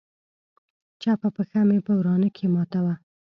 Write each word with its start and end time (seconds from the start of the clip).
چپه 1.01 1.29
پښه 1.35 1.61
مې 1.67 1.77
په 1.85 1.91
ورانه 1.99 2.29
کښې 2.35 2.47
ماته 2.53 2.79
وه. 2.85 2.95